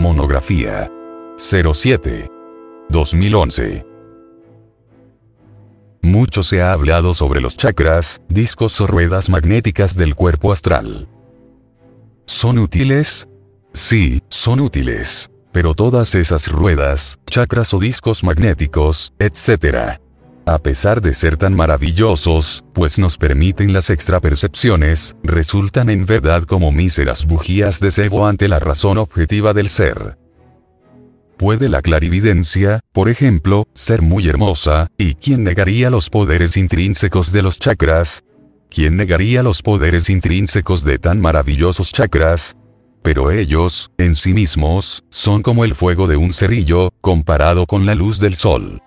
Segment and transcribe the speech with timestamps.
[0.00, 0.90] Monografía
[1.36, 2.30] 07
[2.88, 3.84] 2011
[6.00, 11.06] Mucho se ha hablado sobre los chakras, discos o ruedas magnéticas del cuerpo astral.
[12.24, 13.28] ¿Son útiles?
[13.74, 15.30] Sí, son útiles.
[15.52, 20.00] Pero todas esas ruedas, chakras o discos magnéticos, etc.
[20.46, 26.72] A pesar de ser tan maravillosos, pues nos permiten las extrapercepciones, resultan en verdad como
[26.72, 30.16] míseras bujías de cebo ante la razón objetiva del ser.
[31.36, 37.42] Puede la clarividencia, por ejemplo, ser muy hermosa, ¿y quién negaría los poderes intrínsecos de
[37.42, 38.24] los chakras?
[38.68, 42.56] ¿Quién negaría los poderes intrínsecos de tan maravillosos chakras?
[43.02, 47.94] Pero ellos, en sí mismos, son como el fuego de un cerillo, comparado con la
[47.94, 48.82] luz del sol.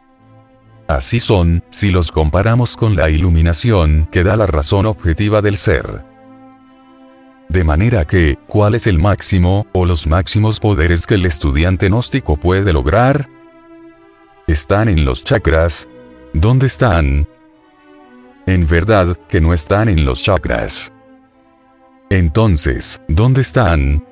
[0.88, 6.04] Así son, si los comparamos con la iluminación que da la razón objetiva del ser.
[7.48, 12.36] De manera que, ¿cuál es el máximo, o los máximos poderes que el estudiante gnóstico
[12.36, 13.30] puede lograr?
[14.48, 15.88] Están en los chakras.
[16.34, 17.28] ¿Dónde están?
[18.45, 20.92] En verdad, que no están en los chakras.
[22.09, 24.06] Entonces, ¿dónde están?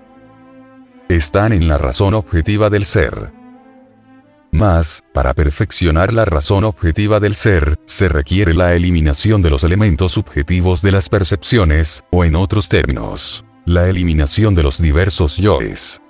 [1.09, 3.41] Están en la razón objetiva del ser.
[4.52, 10.11] Mas, para perfeccionar la razón objetiva del ser, se requiere la eliminación de los elementos
[10.11, 16.02] subjetivos de las percepciones, o en otros términos, la eliminación de los diversos yoes.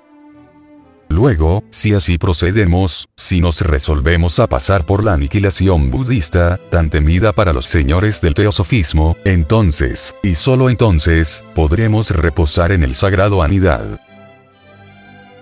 [1.07, 7.33] Luego, si así procedemos, si nos resolvemos a pasar por la aniquilación budista, tan temida
[7.33, 13.99] para los señores del teosofismo, entonces, y solo entonces, podremos reposar en el sagrado anidad.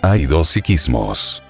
[0.01, 1.43] Hay dos psiquismos.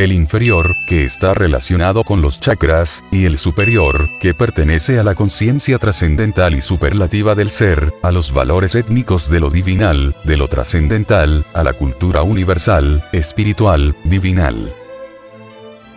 [0.00, 5.14] El inferior, que está relacionado con los chakras, y el superior, que pertenece a la
[5.14, 10.48] conciencia trascendental y superlativa del ser, a los valores étnicos de lo divinal, de lo
[10.48, 14.72] trascendental, a la cultura universal, espiritual, divinal.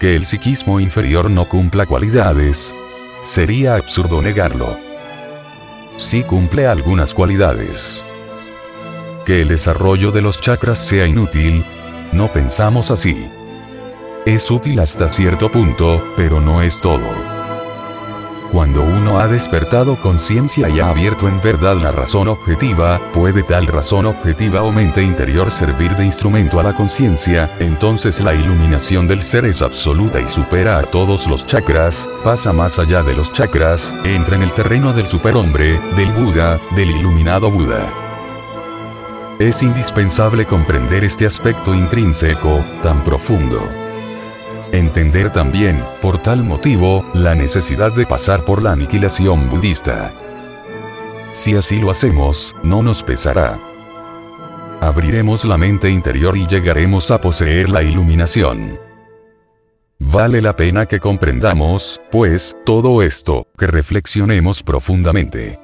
[0.01, 2.75] Que el psiquismo inferior no cumpla cualidades.
[3.23, 4.77] Sería absurdo negarlo.
[5.95, 8.03] Sí cumple algunas cualidades.
[9.25, 11.63] Que el desarrollo de los chakras sea inútil.
[12.11, 13.15] No pensamos así.
[14.25, 17.03] Es útil hasta cierto punto, pero no es todo.
[18.53, 23.67] Cuando uno ha despertado conciencia y ha abierto en verdad la razón objetiva, puede tal
[23.67, 29.23] razón objetiva o mente interior servir de instrumento a la conciencia, entonces la iluminación del
[29.23, 33.93] ser es absoluta y supera a todos los chakras, pasa más allá de los chakras,
[34.05, 37.91] entra en el terreno del superhombre, del Buda, del iluminado Buda.
[39.39, 43.82] Es indispensable comprender este aspecto intrínseco, tan profundo.
[44.73, 50.11] Entender también, por tal motivo, la necesidad de pasar por la aniquilación budista.
[51.33, 53.59] Si así lo hacemos, no nos pesará.
[54.81, 58.79] Abriremos la mente interior y llegaremos a poseer la iluminación.
[59.99, 65.59] Vale la pena que comprendamos, pues, todo esto, que reflexionemos profundamente.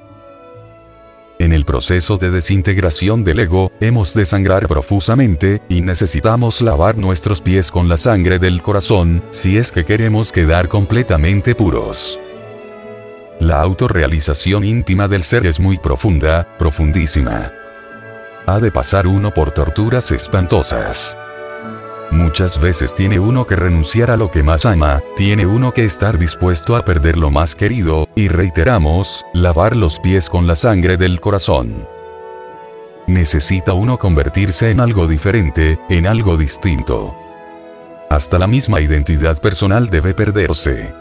[1.40, 7.40] En el proceso de desintegración del ego, hemos de sangrar profusamente, y necesitamos lavar nuestros
[7.40, 12.20] pies con la sangre del corazón, si es que queremos quedar completamente puros.
[13.38, 17.54] La autorrealización íntima del ser es muy profunda, profundísima.
[18.44, 21.16] Ha de pasar uno por torturas espantosas.
[22.10, 26.18] Muchas veces tiene uno que renunciar a lo que más ama, tiene uno que estar
[26.18, 31.20] dispuesto a perder lo más querido, y reiteramos, lavar los pies con la sangre del
[31.20, 31.86] corazón.
[33.06, 37.14] Necesita uno convertirse en algo diferente, en algo distinto.
[38.08, 40.92] Hasta la misma identidad personal debe perderse.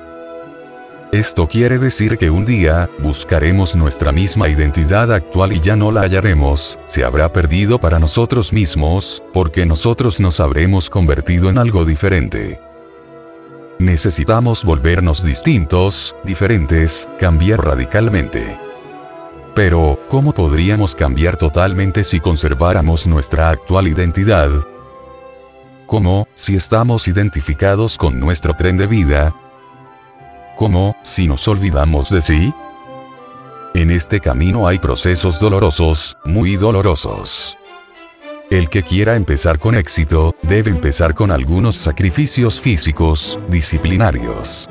[1.11, 6.01] Esto quiere decir que un día, buscaremos nuestra misma identidad actual y ya no la
[6.01, 12.61] hallaremos, se habrá perdido para nosotros mismos, porque nosotros nos habremos convertido en algo diferente.
[13.79, 18.59] Necesitamos volvernos distintos, diferentes, cambiar radicalmente.
[19.55, 24.51] Pero, ¿cómo podríamos cambiar totalmente si conserváramos nuestra actual identidad?
[25.87, 29.33] ¿Cómo, si estamos identificados con nuestro tren de vida,
[30.59, 32.53] ¿Cómo, si nos olvidamos de sí?
[33.73, 37.57] En este camino hay procesos dolorosos, muy dolorosos.
[38.49, 44.69] El que quiera empezar con éxito, debe empezar con algunos sacrificios físicos, disciplinarios.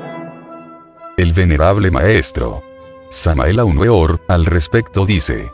[1.17, 2.61] El venerable maestro
[3.09, 5.51] Samael Aumeor, al respecto dice,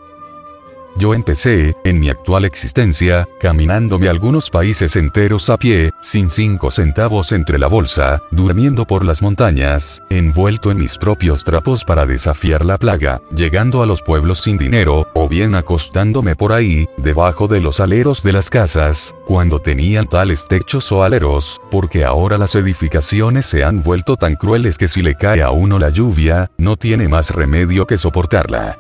[0.97, 7.33] Yo empecé, en mi actual existencia, caminándome algunos países enteros a pie, sin cinco centavos
[7.33, 12.77] entre la bolsa, durmiendo por las montañas, envuelto en mis propios trapos para desafiar la
[12.77, 17.81] plaga, llegando a los pueblos sin dinero, o bien acostándome por ahí, debajo de los
[17.81, 23.65] aleros de las casas, cuando tenían tales techos o aleros, porque ahora las edificaciones se
[23.65, 27.31] han vuelto tan crueles que si le cae a uno la lluvia, no tiene más
[27.31, 28.77] remedio que soportarla.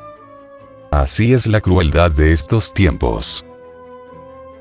[0.95, 3.45] Así es la crueldad de estos tiempos.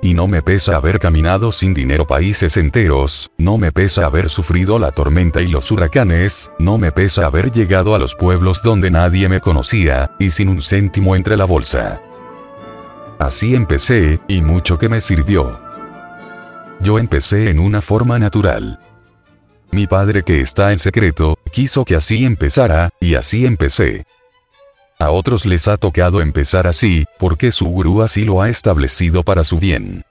[0.02, 4.80] Y no me pesa haber caminado sin dinero países enteros, no me pesa haber sufrido
[4.80, 9.28] la tormenta y los huracanes, no me pesa haber llegado a los pueblos donde nadie
[9.28, 12.02] me conocía, y sin un céntimo entre la bolsa.
[13.20, 15.60] Así empecé, y mucho que me sirvió.
[16.80, 18.80] Yo empecé en una forma natural.
[19.70, 24.04] Mi padre que está en secreto, quiso que así empezara, y así empecé.
[24.98, 29.44] A otros les ha tocado empezar así, porque su gurú así lo ha establecido para
[29.44, 30.04] su bien.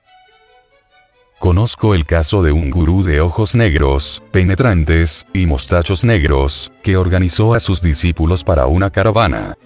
[1.39, 7.53] Conozco el caso de un gurú de ojos negros, penetrantes, y mostachos negros, que organizó
[7.53, 9.57] a sus discípulos para una caravana.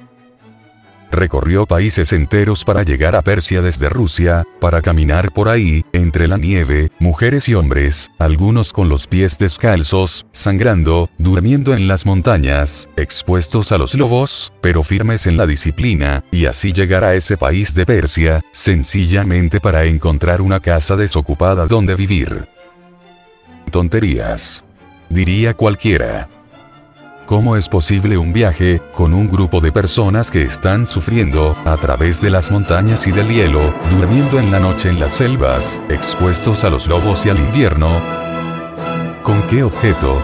[1.11, 6.37] Recorrió países enteros para llegar a Persia desde Rusia, para caminar por ahí, entre la
[6.37, 13.71] nieve, mujeres y hombres, algunos con los pies descalzos, sangrando, durmiendo en las montañas, expuestos
[13.71, 17.85] a los lobos, pero firmes en la disciplina, y así llegar a ese país de
[17.85, 22.47] Persia, sencillamente para encontrar una casa desocupada donde vivir.
[23.71, 24.63] Tonterías.
[25.09, 26.27] Diría cualquiera.
[27.27, 32.21] ¿Cómo es posible un viaje, con un grupo de personas que están sufriendo, a través
[32.21, 36.69] de las montañas y del hielo, durmiendo en la noche en las selvas, expuestos a
[36.69, 37.89] los lobos y al invierno?
[39.23, 40.21] ¿Con qué objeto?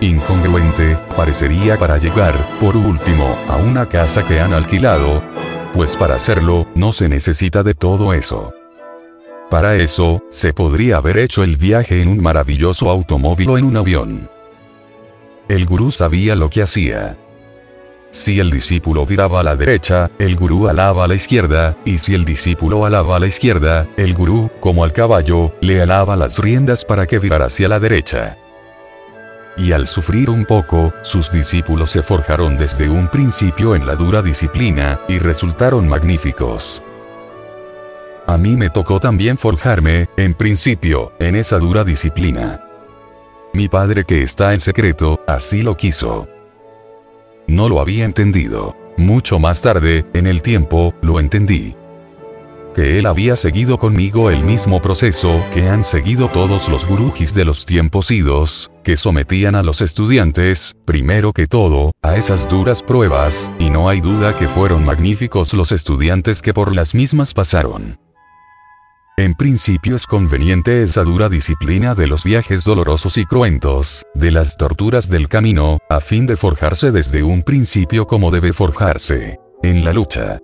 [0.00, 5.22] Incongruente, parecería para llegar, por último, a una casa que han alquilado.
[5.74, 8.54] Pues para hacerlo, no se necesita de todo eso.
[9.50, 13.76] Para eso, se podría haber hecho el viaje en un maravilloso automóvil o en un
[13.76, 14.33] avión.
[15.54, 17.16] El gurú sabía lo que hacía.
[18.10, 22.12] Si el discípulo viraba a la derecha, el gurú alaba a la izquierda, y si
[22.12, 26.84] el discípulo alaba a la izquierda, el gurú, como al caballo, le alaba las riendas
[26.84, 28.36] para que virara hacia la derecha.
[29.56, 34.22] Y al sufrir un poco, sus discípulos se forjaron desde un principio en la dura
[34.22, 36.82] disciplina, y resultaron magníficos.
[38.26, 42.73] A mí me tocó también forjarme, en principio, en esa dura disciplina.
[43.54, 46.26] Mi padre que está en secreto, así lo quiso.
[47.46, 48.74] No lo había entendido.
[48.96, 51.76] Mucho más tarde, en el tiempo, lo entendí.
[52.74, 57.44] Que él había seguido conmigo el mismo proceso que han seguido todos los gurujis de
[57.44, 63.52] los tiempos idos, que sometían a los estudiantes, primero que todo, a esas duras pruebas,
[63.60, 68.03] y no hay duda que fueron magníficos los estudiantes que por las mismas pasaron.
[69.16, 74.56] En principio es conveniente esa dura disciplina de los viajes dolorosos y cruentos, de las
[74.56, 79.38] torturas del camino, a fin de forjarse desde un principio como debe forjarse.
[79.62, 80.40] En la lucha.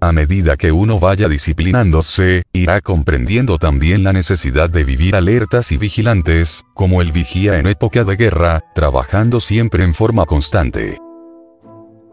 [0.00, 5.76] A medida que uno vaya disciplinándose, irá comprendiendo también la necesidad de vivir alertas y
[5.76, 10.98] vigilantes, como el vigía en época de guerra, trabajando siempre en forma constante.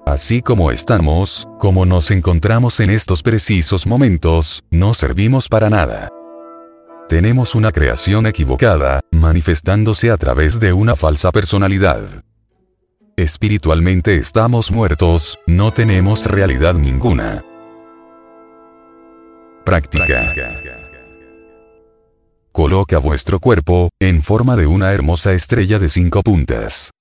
[0.08, 6.08] Así como estamos, como nos encontramos en estos precisos momentos, no servimos para nada.
[7.10, 12.24] Tenemos una creación equivocada, manifestándose a través de una falsa personalidad.
[13.18, 17.44] Espiritualmente estamos muertos, no tenemos realidad ninguna.
[19.66, 20.34] Práctica.
[22.54, 26.92] Coloca vuestro cuerpo, en forma de una hermosa estrella de cinco puntas.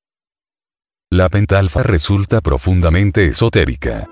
[1.13, 4.09] La pentalfa resulta profundamente esotérica.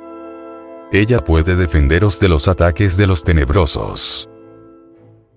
[0.93, 4.31] Ella puede defenderos de los ataques de los tenebrosos.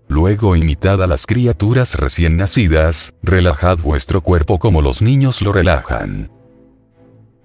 [0.07, 6.31] Luego imitad a las criaturas recién nacidas, relajad vuestro cuerpo como los niños lo relajan.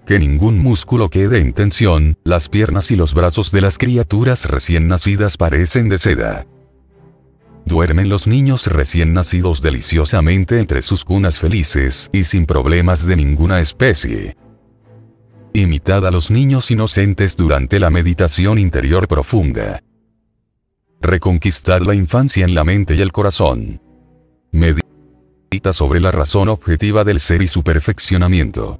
[0.05, 4.87] Que ningún músculo quede en tensión, las piernas y los brazos de las criaturas recién
[4.87, 6.45] nacidas parecen de seda.
[7.65, 13.59] Duermen los niños recién nacidos deliciosamente entre sus cunas felices y sin problemas de ninguna
[13.59, 14.35] especie.
[15.53, 19.81] Imitad a los niños inocentes durante la meditación interior profunda.
[20.99, 23.81] Reconquistad la infancia en la mente y el corazón.
[24.51, 28.79] Medita sobre la razón objetiva del ser y su perfeccionamiento.